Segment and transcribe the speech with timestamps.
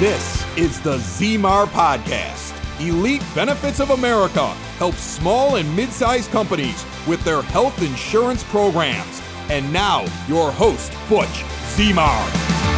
[0.00, 2.56] This is the Zmar Podcast.
[2.80, 4.46] Elite Benefits of America
[4.78, 9.20] helps small and mid sized companies with their health insurance programs.
[9.50, 11.44] And now, your host, Butch
[11.76, 12.69] Zmar.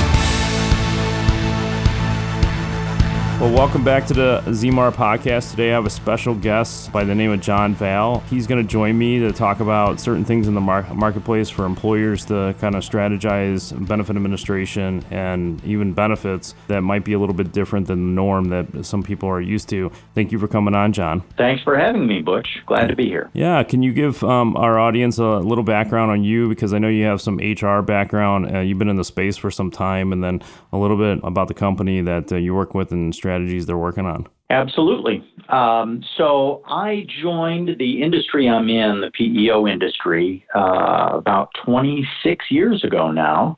[3.43, 5.51] Well, welcome back to the Zmar podcast.
[5.51, 8.21] Today I have a special guest by the name of John Valle.
[8.31, 11.65] He's going to join me to talk about certain things in the mar- marketplace for
[11.65, 17.35] employers to kind of strategize benefit administration and even benefits that might be a little
[17.35, 19.91] bit different than the norm that some people are used to.
[20.15, 21.25] Thank you for coming on, John.
[21.37, 22.47] Thanks for having me, Butch.
[22.67, 23.29] Glad to be here.
[23.33, 26.49] Yeah, can you give um, our audience a little background on you?
[26.49, 28.55] Because I know you have some HR background.
[28.55, 31.49] Uh, you've been in the space for some time, and then a little bit about
[31.49, 34.27] the company that uh, you work with and strategize strategies they're working on?
[34.51, 35.25] Absolutely.
[35.49, 42.85] Um, so I joined the industry I'm in, the PEO industry, uh, about 26 years
[42.85, 43.57] ago now.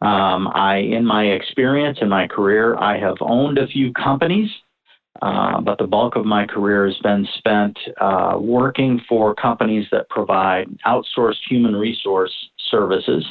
[0.00, 4.48] Um, I, in my experience in my career, I have owned a few companies,
[5.20, 10.08] uh, but the bulk of my career has been spent uh, working for companies that
[10.08, 12.32] provide outsourced human resource
[12.70, 13.26] services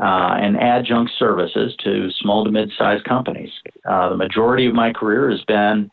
[0.00, 3.50] uh, and adjunct services to small to mid-sized companies.
[3.88, 5.90] Uh, the majority of my career has been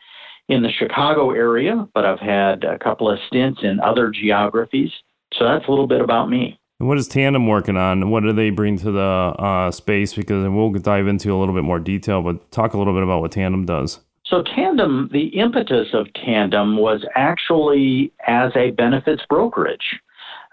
[0.49, 4.91] in the Chicago area, but I've had a couple of stints in other geographies.
[5.33, 6.59] So that's a little bit about me.
[6.79, 8.09] And what is Tandem working on?
[8.09, 10.13] What do they bring to the uh, space?
[10.13, 13.21] Because we'll dive into a little bit more detail, but talk a little bit about
[13.21, 13.99] what Tandem does.
[14.25, 19.99] So, Tandem, the impetus of Tandem was actually as a benefits brokerage.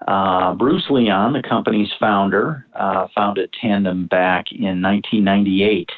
[0.08, 5.90] Uh, Bruce Leon, the company's founder, uh, founded Tandem back in 1998.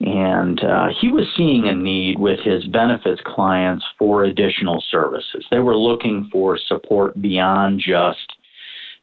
[0.00, 5.44] And uh, he was seeing a need with his benefits clients for additional services.
[5.50, 8.32] They were looking for support beyond just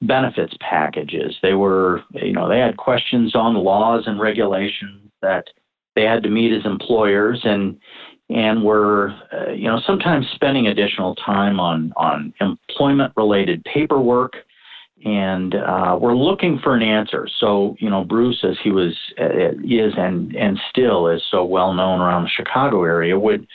[0.01, 1.35] benefits packages.
[1.41, 5.45] They were, you know, they had questions on laws and regulations that
[5.95, 7.41] they had to meet as employers.
[7.43, 7.79] And
[8.29, 14.33] and we're uh, you know sometimes spending additional time on on employment related paperwork
[15.05, 19.51] and uh, we're looking for an answer so you know bruce as he was uh,
[19.63, 23.47] is and and still is so well known around the chicago area would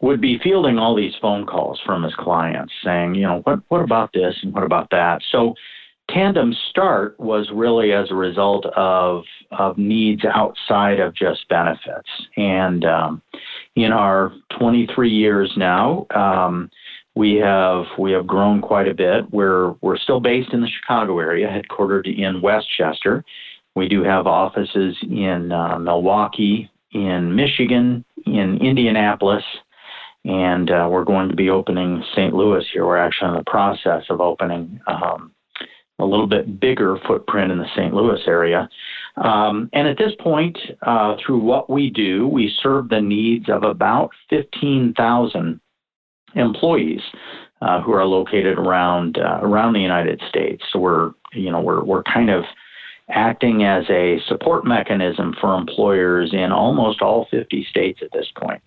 [0.00, 3.80] would be fielding all these phone calls from his clients saying you know what what
[3.80, 5.54] about this and what about that so
[6.10, 12.08] Tandem Start was really as a result of of needs outside of just benefits.
[12.36, 13.22] And um,
[13.76, 16.70] in our 23 years now, um,
[17.14, 19.30] we have we have grown quite a bit.
[19.32, 23.24] We're we're still based in the Chicago area, headquartered in Westchester.
[23.74, 29.44] We do have offices in uh, Milwaukee, in Michigan, in Indianapolis,
[30.24, 32.34] and uh, we're going to be opening St.
[32.34, 32.86] Louis here.
[32.86, 35.32] We're actually in the process of opening um,
[35.98, 37.94] a little bit bigger footprint in the St.
[37.94, 38.68] Louis area.
[39.16, 43.62] Um, and at this point, uh, through what we do, we serve the needs of
[43.62, 45.60] about 15,000
[46.34, 47.00] employees
[47.60, 50.64] uh, who are located around uh, around the United States.
[50.72, 52.44] So we're you know we're we're kind of
[53.08, 58.62] acting as a support mechanism for employers in almost all 50 states at this point.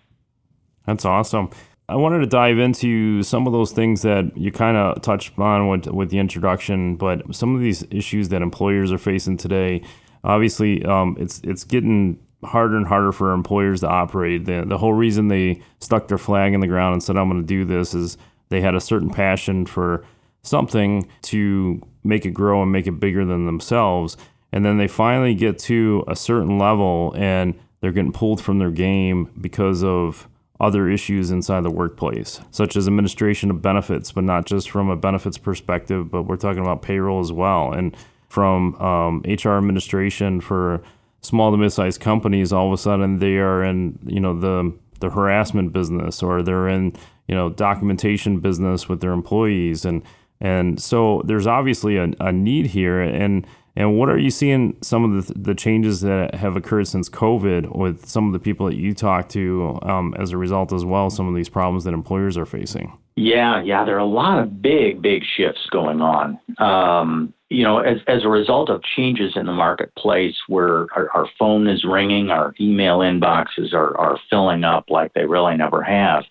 [0.86, 1.50] That's awesome.
[1.88, 5.68] I wanted to dive into some of those things that you kind of touched on
[5.68, 9.82] with, with the introduction, but some of these issues that employers are facing today.
[10.26, 14.44] Obviously, um, it's it's getting harder and harder for employers to operate.
[14.44, 17.40] The, the whole reason they stuck their flag in the ground and said, I'm going
[17.40, 20.04] to do this is they had a certain passion for
[20.42, 24.16] something to make it grow and make it bigger than themselves.
[24.52, 28.70] And then they finally get to a certain level and they're getting pulled from their
[28.70, 30.28] game because of
[30.58, 34.96] other issues inside the workplace, such as administration of benefits, but not just from a
[34.96, 37.72] benefits perspective, but we're talking about payroll as well.
[37.72, 37.94] And
[38.36, 40.82] from um, HR administration for
[41.22, 45.08] small to mid-sized companies, all of a sudden they are in, you know, the the
[45.08, 46.94] harassment business or they're in,
[47.28, 49.86] you know, documentation business with their employees.
[49.86, 50.02] And
[50.38, 53.00] and so there's obviously a, a need here.
[53.00, 57.08] And and what are you seeing some of the, the changes that have occurred since
[57.08, 60.84] COVID with some of the people that you talk to um, as a result as
[60.84, 62.98] well, some of these problems that employers are facing?
[63.16, 66.38] Yeah, yeah, there are a lot of big, big shifts going on.
[66.58, 71.28] Um, you know, as, as a result of changes in the marketplace where our, our
[71.38, 76.24] phone is ringing, our email inboxes are, are filling up like they really never have.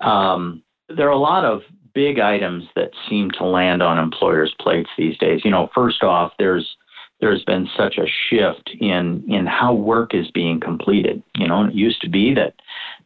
[0.00, 1.62] Um, there are a lot of
[1.94, 5.40] big items that seem to land on employers' plates these days.
[5.44, 6.76] You know, first off, there's
[7.20, 11.22] there's been such a shift in in how work is being completed.
[11.36, 12.54] You know, it used to be that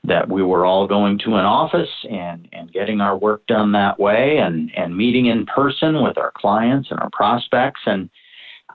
[0.07, 3.99] that we were all going to an office and and getting our work done that
[3.99, 8.09] way and and meeting in person with our clients and our prospects and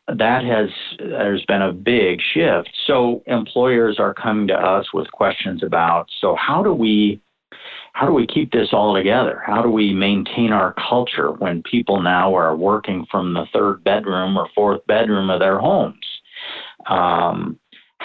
[0.08, 0.70] that has
[1.00, 2.70] there's been a big shift.
[2.88, 7.22] So employers are coming to us with questions about so how do we
[7.94, 9.42] how do we keep this all together?
[9.46, 14.38] How do we maintain our culture when people now are working from the third bedroom
[14.38, 16.06] or fourth bedroom of their homes?
[16.88, 17.60] Um,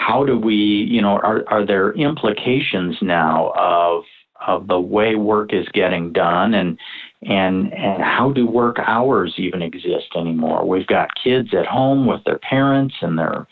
[0.07, 4.03] how do we, you know, are, are there implications now of
[4.45, 6.77] of the way work is getting done and
[7.23, 10.65] and and how do work hours even exist anymore?
[10.65, 13.47] We've got kids at home with their parents and they're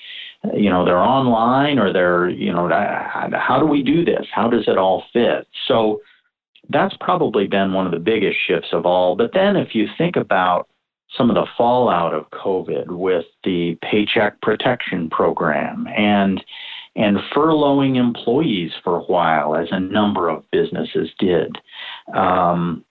[0.54, 4.26] you know they're online or they're you know how do we do this?
[4.32, 5.48] How does it all fit?
[5.68, 6.00] So
[6.70, 9.18] that's probably been one of the biggest shifts of all.
[9.18, 10.70] But then if you think about
[11.18, 16.44] some of the fallout of COVID with the Paycheck Protection Program and
[16.98, 21.58] and furloughing employees for a while, as a number of businesses did.
[22.16, 22.86] Um,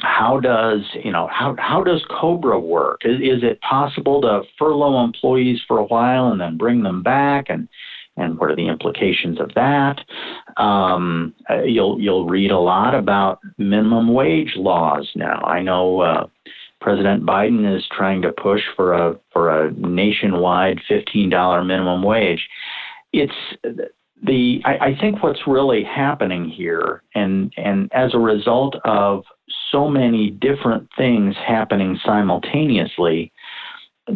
[0.00, 3.00] how does you know how how does COBRA work?
[3.04, 7.46] Is, is it possible to furlough employees for a while and then bring them back
[7.48, 7.68] and
[8.18, 10.00] and what are the implications of that?
[10.60, 15.40] Um, uh, you'll you'll read a lot about minimum wage laws now.
[15.42, 16.26] I know uh,
[16.80, 22.46] President Biden is trying to push for a for a nationwide fifteen dollar minimum wage.
[23.12, 23.32] It's
[24.22, 29.24] the I, I think what's really happening here, and and as a result of
[29.70, 33.32] so many different things happening simultaneously,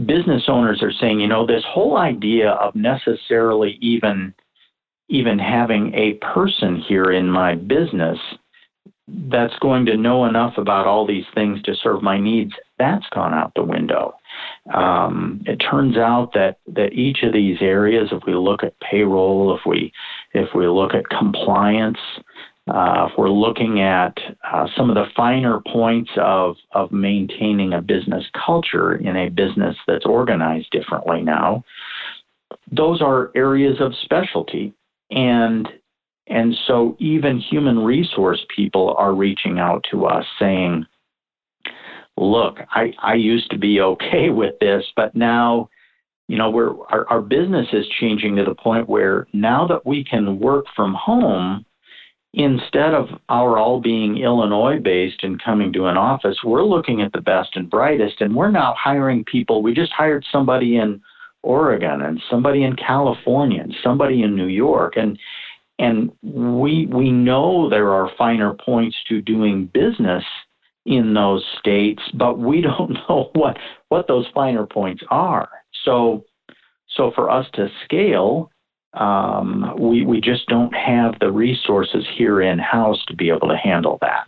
[0.07, 4.35] business owners are saying, you know, this whole idea of necessarily even
[5.09, 8.19] even having a person here in my business
[9.29, 13.35] that's going to know enough about all these things to serve my needs, that's gone
[13.35, 14.15] out the window.
[14.73, 19.57] Um, it turns out that that each of these areas, if we look at payroll,
[19.57, 19.93] if we
[20.33, 21.99] if we look at compliance,
[22.69, 24.17] uh, if we're looking at
[24.51, 29.77] uh, some of the finer points of, of maintaining a business culture in a business
[29.89, 31.65] that's organized differently now,
[32.71, 34.73] those are areas of specialty.
[35.11, 35.69] And,
[36.27, 40.87] and so even human resource people are reaching out to us saying,
[42.17, 45.69] look, I, I used to be okay with this, but now,
[46.29, 50.05] you know, we're, our, our business is changing to the point where now that we
[50.05, 51.65] can work from home,
[52.35, 57.13] instead of our all being Illinois based and coming to an office, we're looking at
[57.13, 59.63] the best and brightest, and we're now hiring people.
[59.63, 61.01] We just hired somebody in
[61.43, 65.19] Oregon and somebody in California and somebody in New York, and
[65.81, 70.23] and we we know there are finer points to doing business
[70.85, 73.57] in those states, but we don't know what
[73.89, 75.49] what those finer points are.
[75.85, 76.25] So
[76.97, 78.51] so for us to scale,
[78.95, 83.57] um, we, we just don't have the resources here in house to be able to
[83.57, 84.27] handle that.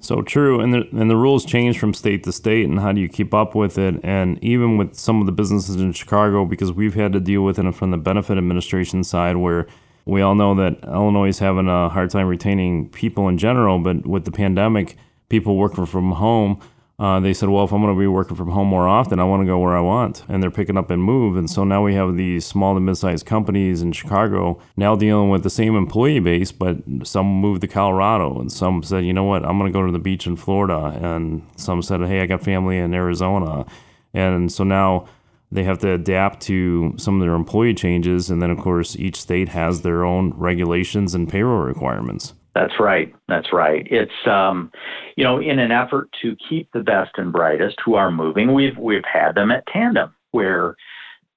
[0.00, 3.00] So true, and the and the rules change from state to state, and how do
[3.00, 4.00] you keep up with it?
[4.02, 7.58] And even with some of the businesses in Chicago, because we've had to deal with
[7.58, 9.68] it from the benefit administration side, where
[10.04, 14.06] we all know that Illinois is having a hard time retaining people in general, but
[14.06, 14.96] with the pandemic,
[15.28, 16.60] people working from home,
[16.98, 19.24] uh, they said, well, if I'm going to be working from home more often, I
[19.24, 20.24] want to go where I want.
[20.28, 21.36] And they're picking up and move.
[21.36, 25.28] And so now we have these small to mid sized companies in Chicago now dealing
[25.28, 28.38] with the same employee base, but some moved to Colorado.
[28.38, 30.96] And some said, you know what, I'm going to go to the beach in Florida.
[31.02, 33.66] And some said, hey, I got family in Arizona.
[34.14, 35.08] And so now
[35.52, 38.30] they have to adapt to some of their employee changes.
[38.30, 42.34] And then, of course, each state has their own regulations and payroll requirements.
[42.54, 43.14] That's right.
[43.28, 43.86] That's right.
[43.90, 44.70] It's um,
[45.16, 48.76] you know, in an effort to keep the best and brightest who are moving, we've
[48.76, 50.76] we've had them at Tandem, where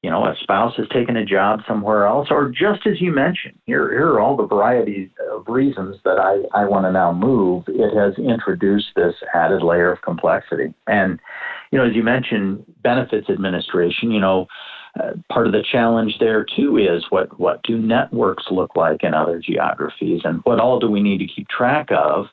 [0.05, 3.57] you know a spouse has taken a job somewhere else, or just as you mentioned,
[3.65, 7.63] here here are all the varieties of reasons that I I want to now move.
[7.67, 11.19] It has introduced this added layer of complexity, and
[11.71, 14.11] you know, as you mentioned, benefits administration.
[14.11, 14.45] You know
[14.99, 19.15] uh, part of the challenge there too is what what do networks look like in
[19.15, 22.27] other geographies, and what all do we need to keep track of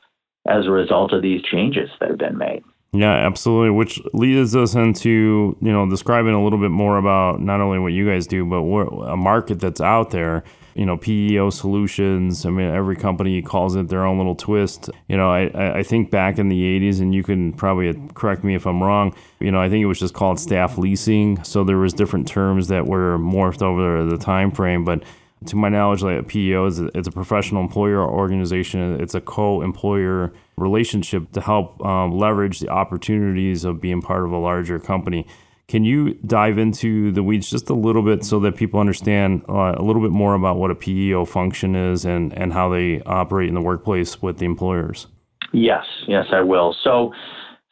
[0.47, 2.63] as a result of these changes that have been made.
[2.93, 3.71] Yeah, absolutely.
[3.71, 7.93] Which leads us into you know describing a little bit more about not only what
[7.93, 10.45] you guys do, but what a market that's out there
[10.75, 12.47] you know PEO solutions.
[12.47, 14.91] I mean, every company calls it their own little twist.
[15.09, 18.55] You know, I I think back in the '80s, and you can probably correct me
[18.55, 19.15] if I'm wrong.
[19.41, 21.43] You know, I think it was just called staff leasing.
[21.45, 25.03] So there was different terms that were morphed over the time frame, but
[25.47, 29.01] to my knowledge, like a PEO is a, it's a professional employer organization.
[29.01, 34.39] It's a co-employer relationship to help um, leverage the opportunities of being part of a
[34.39, 35.27] larger company.
[35.69, 39.75] Can you dive into the weeds just a little bit so that people understand uh,
[39.77, 43.49] a little bit more about what a PEO function is and, and how they operate
[43.49, 45.07] in the workplace with the employers?
[45.53, 46.75] Yes, yes, I will.
[46.83, 47.13] So,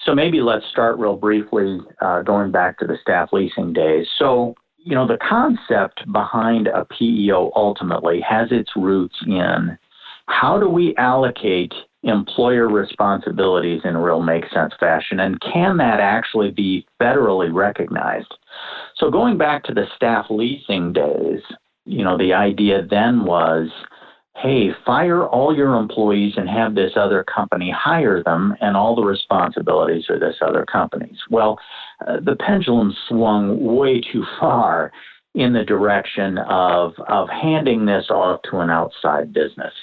[0.04, 4.06] so maybe let's start real briefly, uh, going back to the staff leasing days.
[4.18, 9.78] So, you know, the concept behind a PEO ultimately has its roots in
[10.30, 16.00] how do we allocate employer responsibilities in a real make sense fashion and can that
[16.00, 18.32] actually be federally recognized?
[18.96, 21.42] So going back to the staff leasing days
[21.90, 23.68] you know the idea then was
[24.36, 29.02] hey fire all your employees and have this other company hire them and all the
[29.02, 31.18] responsibilities are this other company's.
[31.30, 31.58] Well
[32.06, 34.92] uh, the pendulum swung way too far
[35.34, 39.74] in the direction of of handing this off to an outside business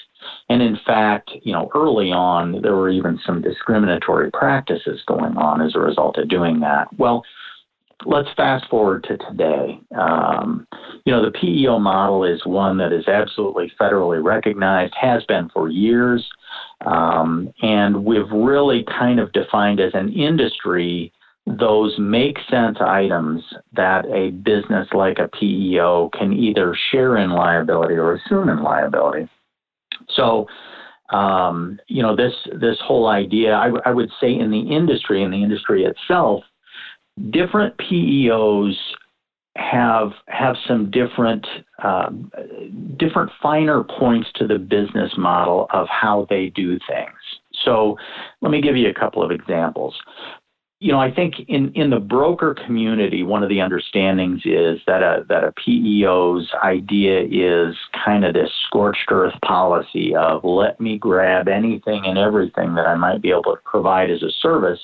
[0.48, 5.60] and in fact, you know, early on, there were even some discriminatory practices going on
[5.60, 6.88] as a result of doing that.
[6.98, 7.24] Well,
[8.06, 9.80] let's fast forward to today.
[9.96, 10.66] Um,
[11.04, 15.68] you know, the PEO model is one that is absolutely federally recognized, has been for
[15.68, 16.26] years,
[16.84, 21.12] um, and we've really kind of defined as an industry
[21.56, 27.94] those make sense items that a business like a PEO can either share in liability
[27.94, 29.28] or assume in liability.
[30.14, 30.46] So,
[31.10, 35.30] um, you know, this this whole idea, I, I would say, in the industry, in
[35.30, 36.44] the industry itself,
[37.30, 38.74] different PEOs
[39.56, 41.46] have have some different
[41.82, 42.10] uh,
[42.96, 47.16] different finer points to the business model of how they do things.
[47.64, 47.96] So,
[48.40, 49.94] let me give you a couple of examples
[50.80, 55.02] you know, I think in, in the broker community, one of the understandings is that
[55.02, 60.96] a that a PEO's idea is kind of this scorched earth policy of let me
[60.96, 64.78] grab anything and everything that I might be able to provide as a service,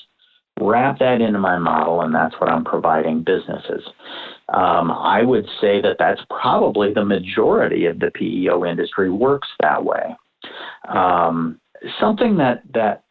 [0.61, 3.85] wrap that into my model, and that's what I'm providing businesses.
[4.49, 9.85] Um, I would say that that's probably the majority of the PEO industry works that
[9.85, 10.17] way.
[10.89, 11.61] Um,
[12.01, 13.04] something that that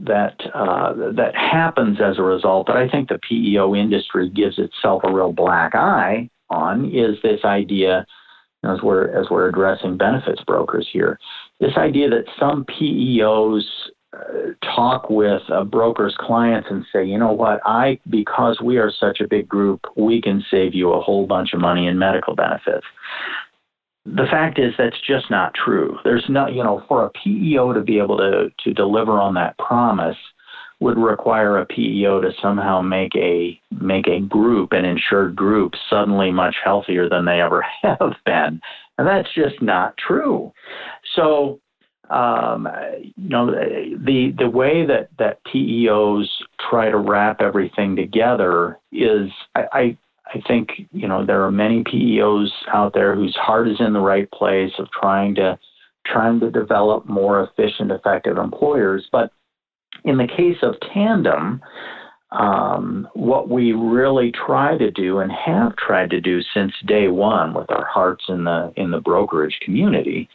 [0.00, 5.02] that uh, that happens as a result that I think the PEO industry gives itself
[5.04, 8.06] a real black eye on is this idea
[8.64, 11.18] as we're as we're addressing benefits brokers here
[11.60, 13.62] this idea that some PEOs
[14.14, 17.60] uh, talk with a broker's clients and say you know what?
[17.64, 21.52] I because we are such a big group we can save you a whole bunch
[21.52, 22.86] of money in medical benefits
[24.04, 25.98] the fact is that's just not true.
[26.04, 29.56] There's no, you know, for a PEO to be able to to deliver on that
[29.58, 30.16] promise
[30.80, 36.32] would require a PEO to somehow make a make a group, an insured group, suddenly
[36.32, 38.60] much healthier than they ever have been,
[38.98, 40.52] and that's just not true.
[41.14, 41.60] So,
[42.10, 42.68] um,
[43.16, 46.26] you know, the the way that that PEOs
[46.68, 51.82] try to wrap everything together is, I, I I think you know there are many
[51.84, 55.58] PEOs out there whose heart is in the right place of trying to
[56.06, 59.06] trying to develop more efficient, effective employers.
[59.12, 59.32] But
[60.04, 61.60] in the case of Tandem,
[62.32, 67.52] um, what we really try to do and have tried to do since day one
[67.52, 70.28] with our hearts in the in the brokerage community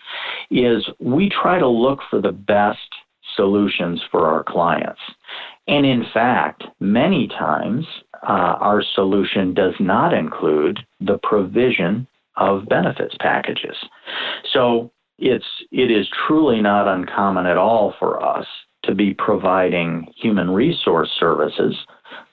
[0.51, 2.79] is we try to look for the best
[3.37, 4.99] solutions for our clients.
[5.67, 7.85] And in fact, many times
[8.23, 13.77] uh, our solution does not include the provision of benefits packages.
[14.51, 18.45] So it's it is truly not uncommon at all for us
[18.83, 21.75] to be providing human resource services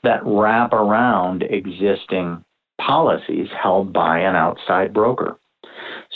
[0.03, 2.45] that wrap around existing
[2.81, 5.39] policies held by an outside broker.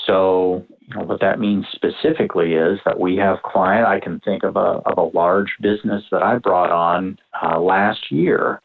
[0.08, 3.86] So what that means specifically is that we have client.
[3.86, 8.10] I can think of a of a large business that I brought on uh, last
[8.10, 8.62] year,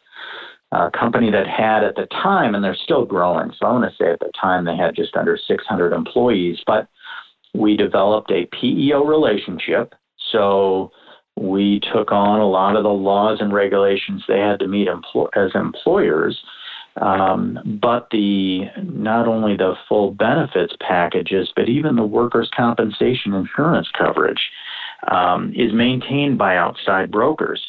[0.71, 3.51] a company that had at the time, and they're still growing.
[3.59, 6.87] So I want to say at the time they had just under 600 employees, but
[7.53, 9.93] we developed a PEO relationship.
[10.31, 10.91] So
[11.35, 15.29] we took on a lot of the laws and regulations they had to meet empl-
[15.35, 16.39] as employers
[17.01, 23.87] um, but the not only the full benefits packages, but even the workers' compensation insurance
[23.97, 24.49] coverage
[25.11, 27.61] um, is maintained by outside brokers.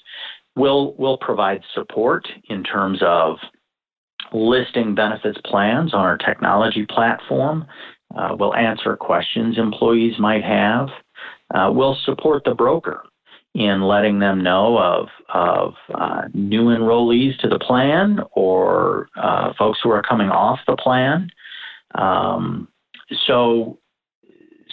[0.56, 3.36] We'll we'll provide support in terms of
[4.32, 7.66] listing benefits plans on our technology platform.
[8.14, 10.88] Uh, we'll answer questions employees might have.
[11.54, 13.04] Uh, we'll support the broker
[13.54, 19.78] in letting them know of, of uh, new enrollees to the plan or uh, folks
[19.82, 21.30] who are coming off the plan.
[21.94, 22.68] Um,
[23.26, 23.78] so,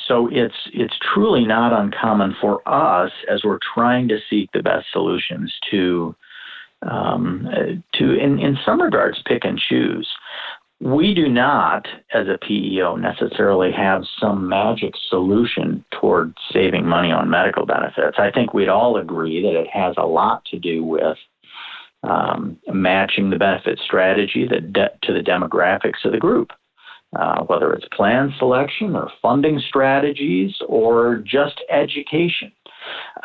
[0.08, 4.88] so it's it's truly not uncommon for us as we're trying to seek the best
[4.92, 6.16] solutions to
[6.82, 7.48] um,
[7.94, 10.10] to in, in some regards pick and choose.
[10.82, 17.30] We do not, as a PEO, necessarily have some magic solution toward saving money on
[17.30, 18.18] medical benefits.
[18.18, 21.18] I think we'd all agree that it has a lot to do with
[22.02, 26.50] um, matching the benefit strategy de- to the demographics of the group.
[27.14, 32.50] Uh, whether it's plan selection or funding strategies or just education.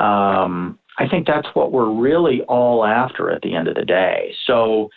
[0.01, 4.35] Um, I think that's what we're really all after at the end of the day.
[4.45, 4.91] So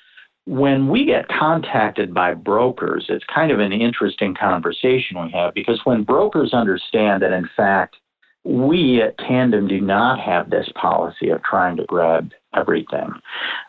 [0.50, 5.80] when we get contacted by brokers, it's kind of an interesting conversation we have because
[5.84, 7.98] when brokers understand that, in fact,
[8.44, 13.12] we at Tandem do not have this policy of trying to grab everything.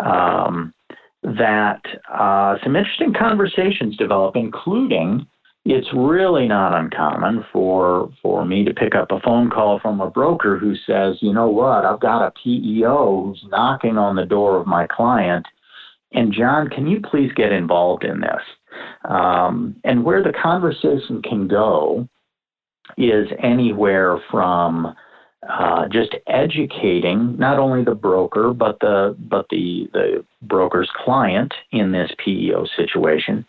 [0.03, 0.73] Um,
[1.23, 5.27] that uh, some interesting conversations develop, including
[5.67, 10.09] it's really not uncommon for for me to pick up a phone call from a
[10.09, 14.59] broker who says, you know what, I've got a PEO who's knocking on the door
[14.59, 15.45] of my client,
[16.13, 18.43] and John, can you please get involved in this?
[19.05, 22.09] Um, and where the conversation can go
[22.97, 24.95] is anywhere from
[25.49, 31.93] uh, just educating not only the broker but the but the the broker's client in
[31.93, 33.47] this PEO situation,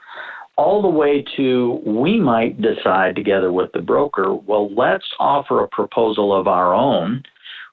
[0.57, 5.67] all the way to we might decide together with the broker, well, let's offer a
[5.67, 7.23] proposal of our own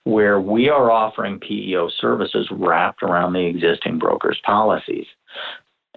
[0.08, 5.06] where we are offering PEO services wrapped around the existing broker's policies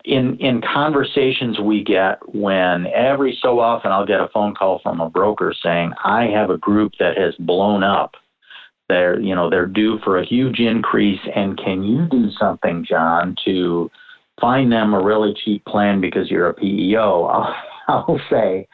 [0.04, 5.00] in in conversations we get when every so often I'll get a phone call from
[5.00, 8.16] a broker saying I have a group that has blown up.
[8.90, 13.36] They're you know they're due for a huge increase, and can you do something, John,
[13.46, 13.90] to
[14.40, 17.24] find them a really cheap plan because you're a PEO?
[17.26, 17.56] I'll,
[17.88, 18.68] I'll say,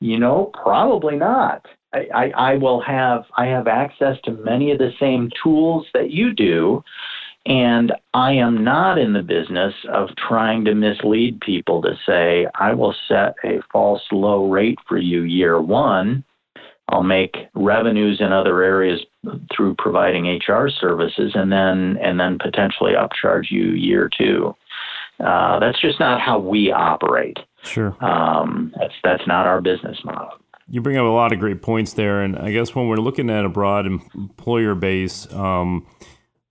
[0.00, 1.66] you know, probably not.
[1.92, 6.10] I, I, I will have I have access to many of the same tools that
[6.10, 6.82] you do
[7.48, 12.74] and I am not in the business of trying to mislead people to say, I
[12.74, 16.24] will set a false low rate for you year one.
[16.90, 19.00] I'll make revenues in other areas
[19.54, 24.54] through providing HR services and then and then potentially upcharge you year two.
[25.18, 27.38] Uh, that's just not how we operate.
[27.62, 27.96] Sure.
[28.04, 30.38] Um, that's that's not our business model.
[30.70, 33.30] You bring up a lot of great points there, and I guess when we're looking
[33.30, 35.86] at a broad employer base, um,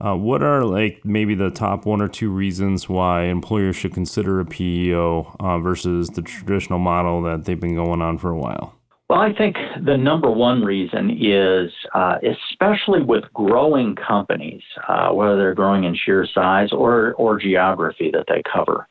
[0.04, 4.40] uh, what are like maybe the top one or two reasons why employers should consider
[4.40, 8.76] a PEO uh, versus the traditional model that they've been going on for a while?
[9.10, 15.38] Well, I think the number one reason is, uh, especially with growing companies, uh, whether
[15.38, 18.88] they're growing in sheer size or or geography that they cover,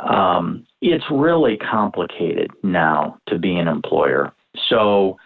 [0.00, 4.32] um, it's really complicated now to be an employer.
[4.68, 5.16] So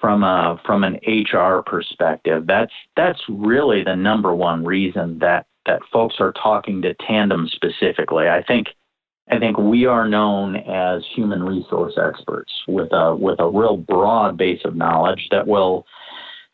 [0.00, 5.80] from a from an HR perspective, that's that's really the number one reason that that
[5.92, 8.28] folks are talking to Tandem specifically.
[8.28, 8.68] I think
[9.30, 14.36] I think we are known as human resource experts with a with a real broad
[14.36, 15.86] base of knowledge that will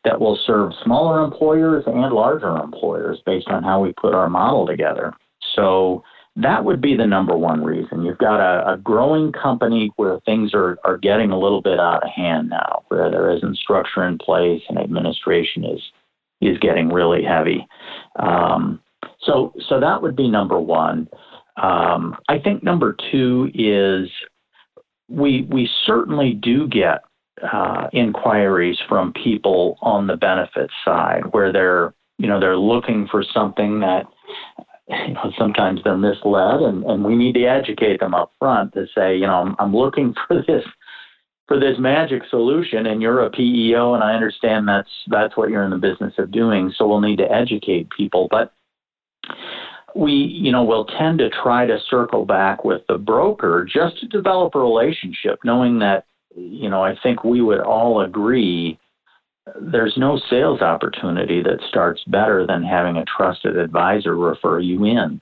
[0.05, 4.67] that will serve smaller employers and larger employers based on how we put our model
[4.67, 5.13] together.
[5.55, 6.03] So
[6.37, 8.03] that would be the number one reason.
[8.03, 12.03] You've got a, a, growing company where things are, are getting a little bit out
[12.03, 15.81] of hand now, where there isn't structure in place and administration is
[16.41, 17.67] is getting really heavy.
[18.19, 18.81] Um,
[19.21, 21.09] so so that would be number one.
[21.63, 24.09] Um, I think number two is
[25.09, 27.01] we we certainly do get
[27.53, 33.23] uh, inquiries from people on the benefits side where they're you know they're looking for
[33.23, 34.07] something that
[35.07, 38.87] you know, sometimes they're misled, and, and we need to educate them up front to
[38.95, 40.65] say, you know, I'm, I'm looking for this
[41.49, 45.65] for this magic solution, and you're a PEO, and I understand that's that's what you're
[45.65, 46.73] in the business of doing.
[46.77, 48.53] So we'll need to educate people, but
[49.95, 54.07] we, you know, will tend to try to circle back with the broker just to
[54.07, 58.79] develop a relationship, knowing that, you know, I think we would all agree
[59.61, 65.21] there's no sales opportunity that starts better than having a trusted advisor refer you in.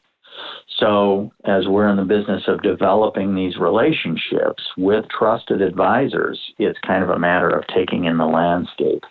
[0.78, 7.02] So, as we're in the business of developing these relationships with trusted advisors, it's kind
[7.02, 9.02] of a matter of taking in the landscape.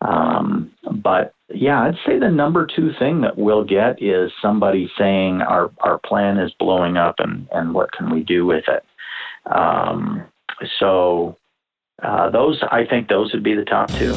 [0.00, 5.42] Um, but yeah, I'd say the number two thing that we'll get is somebody saying
[5.42, 8.84] our, our plan is blowing up and, and what can we do with it.
[9.52, 10.24] Um,
[10.78, 11.36] so
[12.02, 14.14] uh, those, I think, those would be the top two.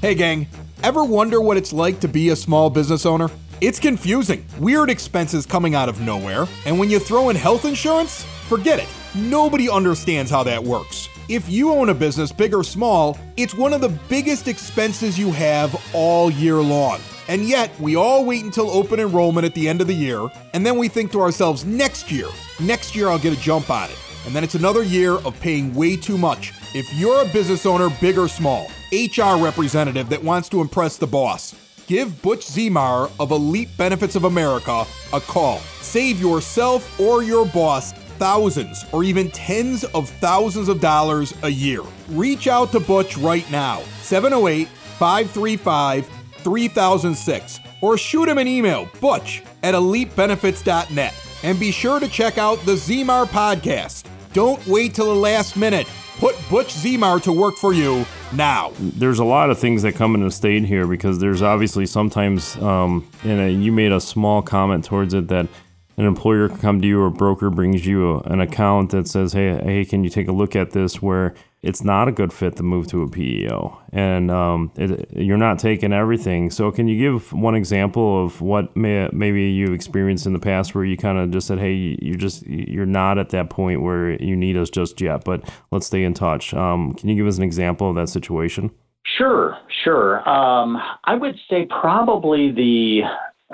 [0.00, 0.48] Hey, gang,
[0.82, 3.28] ever wonder what it's like to be a small business owner?
[3.60, 8.24] It's confusing, weird expenses coming out of nowhere, and when you throw in health insurance,
[8.48, 8.88] forget it.
[9.14, 11.08] Nobody understands how that works.
[11.28, 15.30] If you own a business, big or small, it's one of the biggest expenses you
[15.30, 17.00] have all year long.
[17.28, 20.66] And yet, we all wait until open enrollment at the end of the year, and
[20.66, 22.26] then we think to ourselves, next year,
[22.58, 23.98] next year I'll get a jump on it.
[24.26, 26.52] And then it's another year of paying way too much.
[26.74, 31.06] If you're a business owner, big or small, HR representative that wants to impress the
[31.06, 31.54] boss,
[31.86, 35.58] Give Butch Zimar of Elite Benefits of America a call.
[35.80, 41.82] Save yourself or your boss thousands or even tens of thousands of dollars a year.
[42.10, 46.06] Reach out to Butch right now, 708 535
[46.36, 51.14] 3006, or shoot him an email, butch at elitebenefits.net.
[51.42, 54.06] And be sure to check out the Zimar podcast.
[54.32, 55.86] Don't wait till the last minute.
[56.18, 58.72] Put Butch Zimar to work for you now.
[58.78, 63.08] There's a lot of things that come into state here because there's obviously sometimes, um,
[63.24, 65.48] and you made a small comment towards it that
[65.96, 69.32] an employer can come to you or a broker brings you an account that says,
[69.32, 71.02] hey, hey, can you take a look at this?
[71.02, 75.36] Where it's not a good fit to move to a PEO, and um, it, you're
[75.36, 76.50] not taking everything.
[76.50, 80.74] So, can you give one example of what may, maybe you've experienced in the past
[80.74, 84.20] where you kind of just said, "Hey, you're just you're not at that point where
[84.22, 87.38] you need us just yet, but let's stay in touch." Um, can you give us
[87.38, 88.70] an example of that situation?
[89.16, 90.28] Sure, sure.
[90.28, 93.02] Um, I would say probably the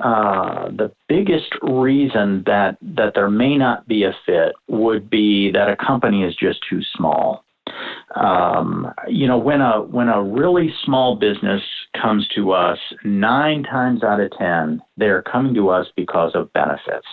[0.03, 5.69] uh, the biggest reason that that there may not be a fit would be that
[5.69, 7.43] a company is just too small.
[8.15, 11.61] Um, you know, when a when a really small business
[11.99, 17.07] comes to us, nine times out of ten, they're coming to us because of benefits.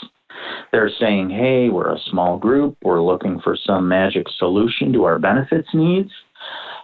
[0.72, 2.76] They're saying, "Hey, we're a small group.
[2.82, 6.10] We're looking for some magic solution to our benefits needs,"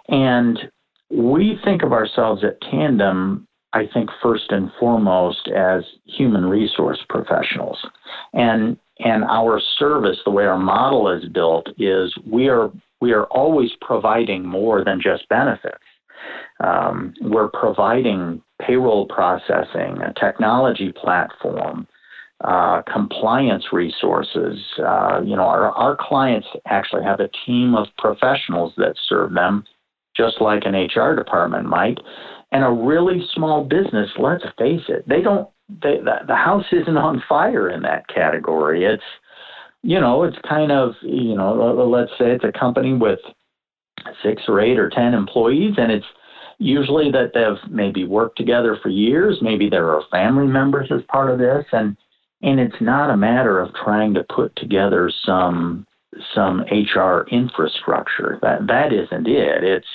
[0.09, 0.59] and
[1.09, 7.83] we think of ourselves at Tandem I think first and foremost as human resource professionals.
[8.33, 12.71] And and our service, the way our model is built, is we are
[13.03, 15.83] we are always providing more than just benefits.
[16.63, 21.85] Um, we're providing payroll processing, a technology platform,
[22.45, 24.57] uh, compliance resources.
[24.79, 29.65] Uh, you know, our, our clients actually have a team of professionals that serve them,
[30.15, 31.97] just like an HR department might.
[32.53, 35.49] And a really small business, let's face it, they don't.
[35.67, 38.85] They, the, the house isn't on fire in that category.
[38.85, 39.03] It's
[39.83, 41.53] you know, it's kind of, you know,
[41.89, 43.19] let's say it's a company with
[44.23, 46.05] six or eight or 10 employees, and it's
[46.57, 49.39] usually that they've maybe worked together for years.
[49.41, 51.65] Maybe there are family members as part of this.
[51.73, 51.97] And,
[52.41, 55.85] and it's not a matter of trying to put together some,
[56.33, 58.39] some HR infrastructure.
[58.41, 59.63] That, that isn't it.
[59.63, 59.87] It's,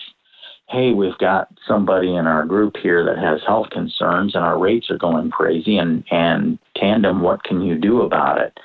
[0.68, 4.90] hey, we've got somebody in our group here that has health concerns and our rates
[4.90, 8.58] are going crazy and, and tandem, what can you do about it?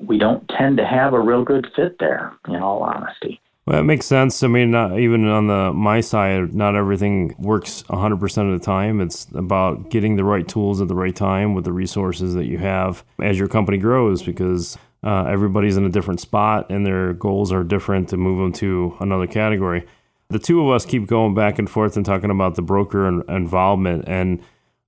[0.00, 3.40] We don't tend to have a real good fit there, in all honesty.
[3.66, 4.44] Well, it makes sense.
[4.44, 9.00] I mean, not, even on the my side, not everything works 100% of the time.
[9.00, 12.58] It's about getting the right tools at the right time with the resources that you
[12.58, 17.50] have as your company grows because uh, everybody's in a different spot and their goals
[17.50, 19.84] are different to move them to another category.
[20.28, 24.04] The two of us keep going back and forth and talking about the broker involvement
[24.06, 24.40] and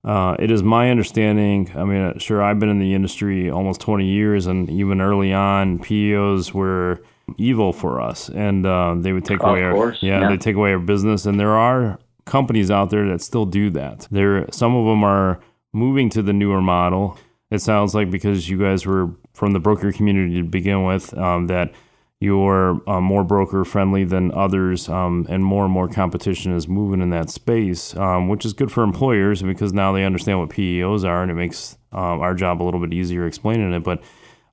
[0.03, 1.71] uh, it is my understanding.
[1.75, 5.33] I mean, uh, sure, I've been in the industry almost 20 years, and even early
[5.33, 7.01] on, PEOs were
[7.37, 10.37] evil for us, and uh, they would take of away course, our yeah, yeah, they
[10.37, 11.25] take away our business.
[11.25, 14.07] And there are companies out there that still do that.
[14.09, 15.41] There, some of them are
[15.73, 17.17] moving to the newer model.
[17.51, 21.47] It sounds like because you guys were from the broker community to begin with, um,
[21.47, 21.73] that
[22.21, 27.01] you're uh, more broker friendly than others, um, and more and more competition is moving
[27.01, 31.05] in that space, um, which is good for employers because now they understand what PEOs
[31.05, 33.83] are, and it makes um, our job a little bit easier explaining it.
[33.83, 34.03] But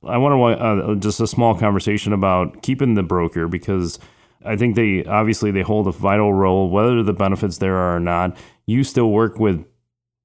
[0.04, 3.98] I want to uh, just a small conversation about keeping the broker because
[4.44, 8.00] I think they obviously they hold a vital role, whether the benefits there are or
[8.00, 8.36] not.
[8.66, 9.64] You still work with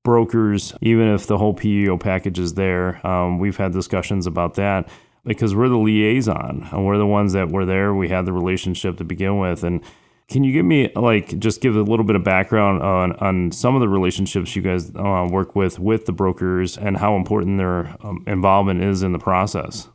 [0.04, 3.06] brokers, even if the whole PEO package is there.
[3.06, 4.89] Um, we've had discussions about that
[5.25, 7.93] because we're the liaison and we're the ones that were there.
[7.93, 9.63] We had the relationship to begin with.
[9.63, 9.84] And
[10.27, 13.75] can you give me like just give a little bit of background on on some
[13.75, 17.95] of the relationships you guys uh, work with with the brokers and how important their
[18.01, 19.89] um, involvement is in the process?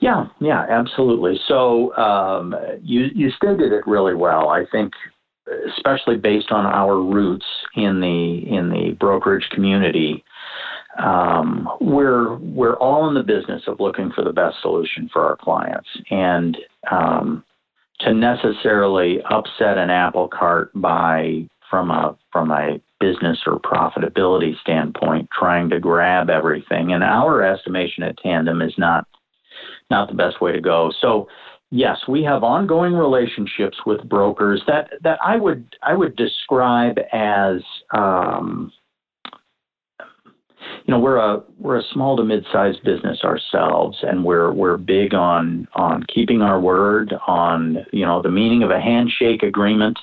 [0.00, 1.38] Yeah, yeah, absolutely.
[1.46, 4.48] So um, you you stated it really well.
[4.48, 4.92] I think,
[5.76, 10.24] especially based on our roots in the in the brokerage community,
[10.98, 15.36] um, we're we're all in the business of looking for the best solution for our
[15.36, 16.56] clients, and
[16.90, 17.44] um,
[18.00, 25.28] to necessarily upset an apple cart by from a from a business or profitability standpoint,
[25.36, 29.06] trying to grab everything, And our estimation at Tandem is not
[29.90, 30.92] not the best way to go.
[31.00, 31.28] So
[31.70, 37.60] yes, we have ongoing relationships with brokers that that I would I would describe as
[37.94, 38.72] um,
[40.86, 45.14] you know we're a we're a small to mid-sized business ourselves and we're we're big
[45.14, 49.98] on on keeping our word on you know the meaning of a handshake agreement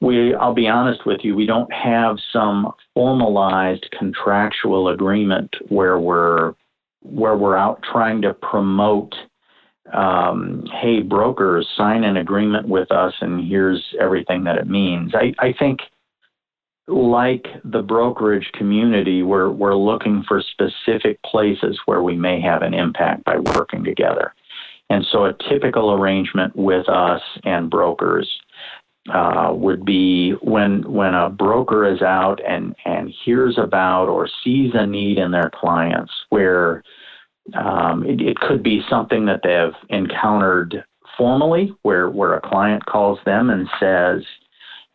[0.00, 6.54] we I'll be honest with you, we don't have some formalized contractual agreement where we're
[7.02, 9.14] where we're out trying to promote
[9.92, 15.12] um, hey brokers sign an agreement with us and here's everything that it means.
[15.14, 15.80] I, I think
[16.88, 22.74] like the brokerage community, we're we're looking for specific places where we may have an
[22.74, 24.34] impact by working together.
[24.90, 28.28] And so a typical arrangement with us and brokers
[29.12, 34.70] uh, would be when when a broker is out and and hears about or sees
[34.74, 36.82] a need in their clients where
[37.54, 40.84] um, it, it could be something that they've encountered
[41.16, 44.22] formally where where a client calls them and says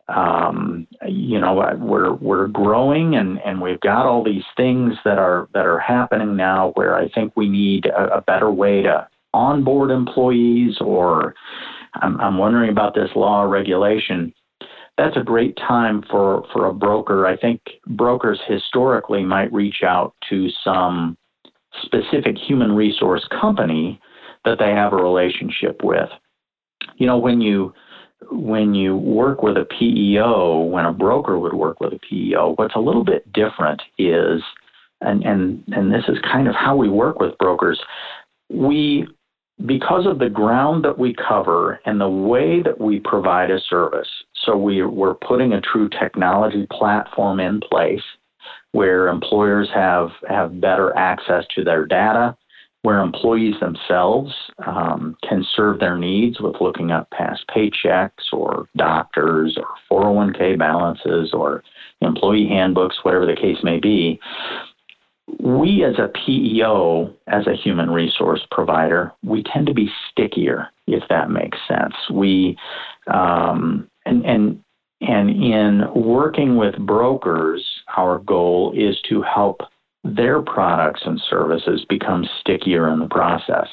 [0.08, 5.48] um, you know we're we're growing and and we've got all these things that are
[5.54, 9.90] that are happening now where I think we need a, a better way to onboard
[9.90, 11.34] employees or
[11.94, 14.32] I'm, I'm wondering about this law regulation.
[14.96, 17.26] That's a great time for, for a broker.
[17.26, 21.16] I think brokers historically might reach out to some
[21.82, 24.00] specific human resource company
[24.44, 26.08] that they have a relationship with.
[26.96, 27.72] You know, when you
[28.30, 32.74] when you work with a PEO, when a broker would work with a PEO, what's
[32.74, 34.42] a little bit different is,
[35.00, 37.80] and and and this is kind of how we work with brokers.
[38.50, 39.06] We
[39.66, 44.08] because of the ground that we cover and the way that we provide a service,
[44.44, 48.02] so we, we're putting a true technology platform in place
[48.72, 52.36] where employers have, have better access to their data,
[52.84, 54.34] where employees themselves
[54.66, 61.32] um, can serve their needs with looking up past paychecks or doctors or 401k balances
[61.32, 61.62] or
[62.02, 64.20] employee handbooks, whatever the case may be
[65.40, 71.02] we as a PEO, as a human resource provider, we tend to be stickier, if
[71.08, 71.94] that makes sense.
[72.10, 72.56] We
[73.06, 74.62] um, and and
[75.00, 77.64] and in working with brokers,
[77.96, 79.60] our goal is to help
[80.04, 83.66] their products and services become stickier in the process.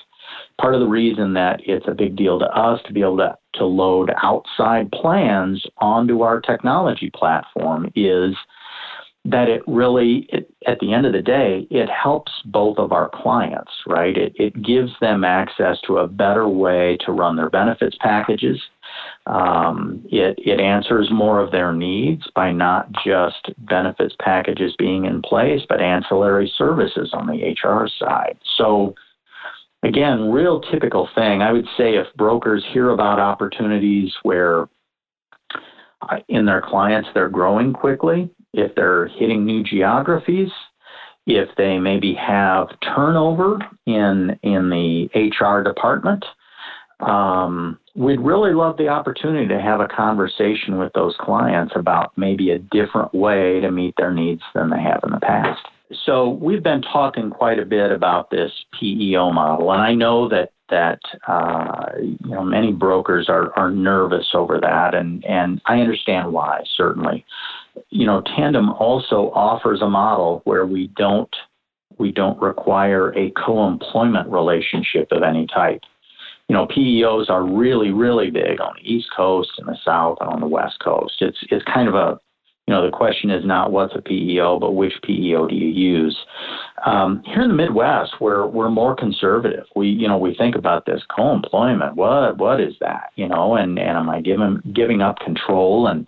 [0.60, 3.38] Part of the reason that it's a big deal to us to be able to,
[3.56, 8.36] to load outside plans onto our technology platform is
[9.26, 13.10] that it really, it, at the end of the day, it helps both of our
[13.14, 14.18] clients, right?
[14.18, 18.60] It, it gives them access to a better way to run their benefits packages.
[19.28, 25.22] Um, it, it answers more of their needs by not just benefits packages being in
[25.22, 28.38] place, but ancillary services on the HR side.
[28.58, 28.96] So,
[29.84, 31.42] again, real typical thing.
[31.42, 34.68] I would say if brokers hear about opportunities where
[36.10, 40.50] uh, in their clients they're growing quickly, if they're hitting new geographies,
[41.28, 46.26] if they maybe have turnover in in the HR department.
[47.02, 52.52] Um, we'd really love the opportunity to have a conversation with those clients about maybe
[52.52, 55.62] a different way to meet their needs than they have in the past.
[56.06, 60.52] So we've been talking quite a bit about this PEO model, and I know that
[60.70, 66.32] that uh, you know many brokers are, are nervous over that, and and I understand
[66.32, 67.26] why certainly.
[67.90, 71.34] You know, Tandem also offers a model where we don't
[71.98, 75.82] we don't require a co-employment relationship of any type.
[76.52, 80.30] You know, PEOs are really really big on the East Coast and the South and
[80.30, 81.14] on the West Coast.
[81.22, 82.20] It's it's kind of a
[82.68, 86.18] you know, the question is not what's a PEO, but which PEO do you use?
[86.86, 89.64] Um, here in the Midwest, we're we're more conservative.
[89.78, 91.96] We you know we think about this co-employment.
[91.96, 93.12] What what is that?
[93.16, 96.06] You know, and and am I giving giving up control and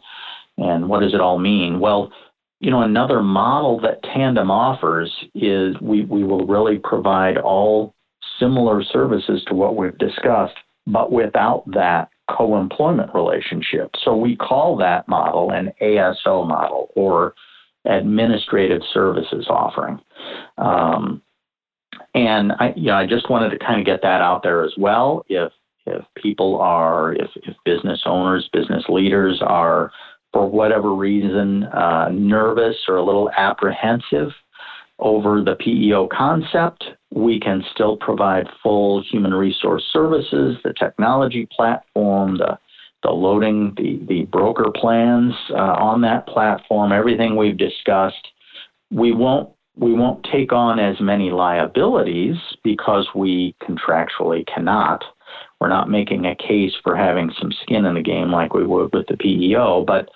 [0.58, 1.80] and what does it all mean?
[1.80, 2.12] Well,
[2.60, 7.96] you know, another model that Tandem offers is we we will really provide all
[8.44, 13.92] similar services to what we've discussed, but without that co employment relationship.
[14.04, 17.34] So we call that model an ASO model or
[17.86, 20.00] administrative services offering.
[20.58, 21.22] Um,
[22.16, 24.74] and I, you know, I just wanted to kind of get that out there as
[24.78, 25.26] well.
[25.30, 25.52] If
[25.86, 29.92] if people are, if, if business owners, business leaders are,
[30.32, 34.30] for whatever reason, uh, nervous or a little apprehensive
[35.04, 42.38] over the PEO concept, we can still provide full human resource services, the technology platform,
[42.38, 42.58] the
[43.04, 48.30] the loading, the, the broker plans uh, on that platform, everything we've discussed.
[48.92, 55.04] We won't we won't take on as many liabilities because we contractually cannot.
[55.60, 58.94] We're not making a case for having some skin in the game like we would
[58.94, 60.10] with the PEO, but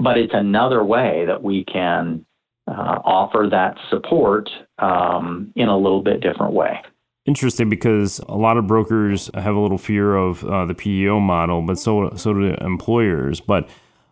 [0.00, 2.24] but it's another way that we can
[2.68, 4.48] uh, offer that support
[4.78, 6.80] um, in a little bit different way.
[7.24, 11.62] Interesting because a lot of brokers have a little fear of uh, the PEO model,
[11.62, 13.40] but so so do employers.
[13.40, 13.68] But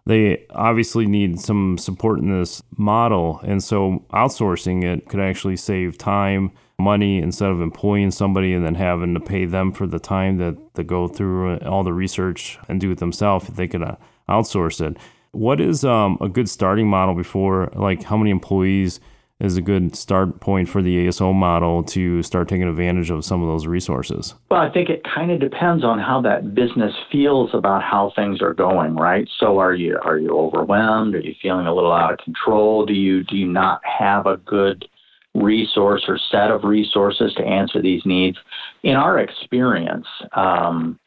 [0.06, 3.40] they obviously need some support in this model.
[3.44, 8.74] And so outsourcing it could actually save time, money instead of employing somebody and then
[8.74, 12.80] having to pay them for the time that they go through all the research and
[12.80, 13.48] do it themselves.
[13.48, 13.96] They could uh,
[14.28, 14.96] outsource it.
[15.32, 19.00] What is um, a good starting model before, like how many employees
[19.40, 23.40] is a good start point for the ASO model to start taking advantage of some
[23.42, 24.34] of those resources?
[24.50, 28.42] Well, I think it kind of depends on how that business feels about how things
[28.42, 29.28] are going, right?
[29.38, 31.14] So are you are you overwhelmed?
[31.14, 32.84] Are you feeling a little out of control?
[32.84, 34.86] Do you do you not have a good
[35.34, 38.36] resource or set of resources to answer these needs?
[38.82, 40.98] In our experience, um,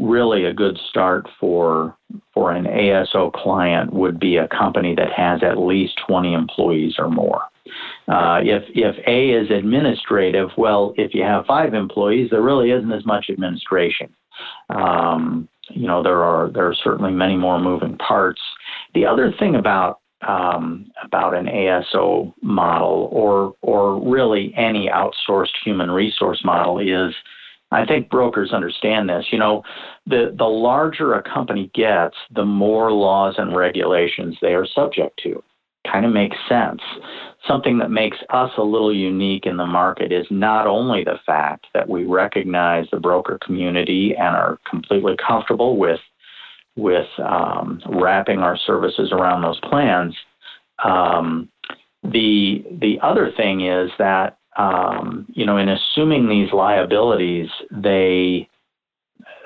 [0.00, 1.96] really a good start for
[2.32, 7.08] for an ASO client would be a company that has at least 20 employees or
[7.08, 7.42] more.
[8.08, 12.92] Uh, if if A is administrative, well, if you have five employees, there really isn't
[12.92, 14.08] as much administration.
[14.70, 18.40] Um, you know, there are there are certainly many more moving parts.
[18.94, 25.90] The other thing about um, about an ASO model, or or really any outsourced human
[25.90, 27.14] resource model, is
[27.72, 29.26] I think brokers understand this.
[29.30, 29.62] You know,
[30.06, 35.42] the the larger a company gets, the more laws and regulations they are subject to
[35.90, 36.80] kind of makes sense.
[37.46, 41.66] Something that makes us a little unique in the market is not only the fact
[41.72, 46.00] that we recognize the broker community and are completely comfortable with
[46.76, 50.14] with um, wrapping our services around those plans.
[50.84, 51.48] Um,
[52.02, 58.48] the the other thing is that um, you know in assuming these liabilities, they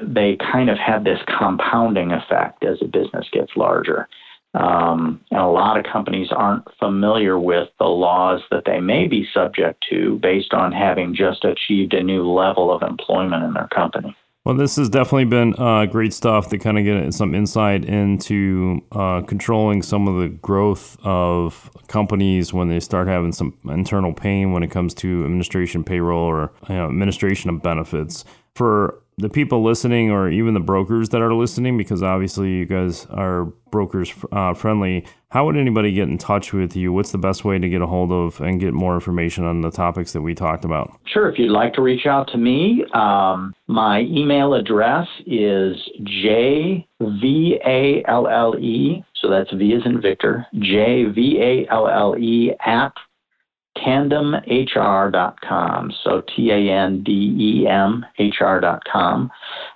[0.03, 4.09] they kind of have this compounding effect as a business gets larger.
[4.55, 9.27] Um, and a lot of companies aren't familiar with the laws that they may be
[9.35, 14.17] subject to based on having just achieved a new level of employment in their company.
[14.45, 18.83] Well, this has definitely been uh, great stuff to kind of get some insight into
[18.93, 24.53] uh, controlling some of the growth of companies when they start having some internal pain
[24.53, 28.27] when it comes to administration payroll or you know, administration of benefits.
[28.55, 33.07] For the people listening or even the brokers that are listening, because obviously you guys
[33.11, 36.93] are brokers uh, friendly, how would anybody get in touch with you?
[36.93, 39.71] What's the best way to get a hold of and get more information on the
[39.71, 40.99] topics that we talked about?
[41.07, 41.29] Sure.
[41.29, 46.85] If you'd like to reach out to me, um, my email address is jvalle,
[49.15, 51.67] so that's V as in Victor, jvalle
[52.65, 52.93] at
[53.79, 54.33] tandemhr.com.
[56.03, 59.31] So T A N D E M H R.com.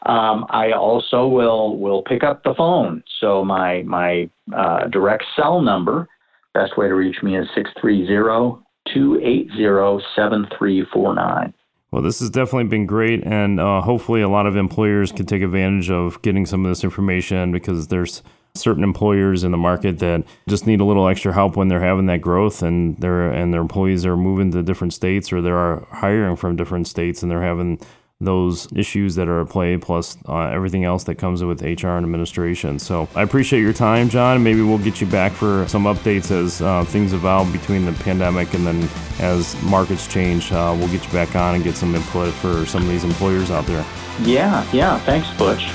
[0.07, 3.03] Um, I also will will pick up the phone.
[3.21, 6.09] So my my uh, direct cell number,
[6.55, 11.55] best way to reach me is 630 280 7349.
[11.91, 15.41] Well, this has definitely been great, and uh, hopefully, a lot of employers can take
[15.41, 18.23] advantage of getting some of this information because there's
[18.59, 22.07] certain employers in the market that just need a little extra help when they're having
[22.07, 26.37] that growth and their and their employees are moving to different states or they're hiring
[26.37, 27.79] from different states and they're having
[28.21, 32.05] those issues that are at play plus uh, everything else that comes with HR and
[32.05, 32.79] administration.
[32.79, 34.43] So I appreciate your time, John.
[34.43, 38.55] Maybe we'll get you back for some updates as uh, things evolve between the pandemic
[38.55, 38.89] and then
[39.21, 40.51] as markets change.
[40.51, 43.53] Uh, we'll get you back on and get some input for some of these employers
[43.53, 43.87] out there.
[44.23, 44.99] Yeah, yeah.
[45.01, 45.71] Thanks, Butch.